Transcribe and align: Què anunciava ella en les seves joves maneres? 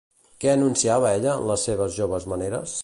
Què 0.43 0.49
anunciava 0.53 1.11
ella 1.19 1.31
en 1.41 1.47
les 1.51 1.69
seves 1.69 2.01
joves 2.01 2.31
maneres? 2.35 2.79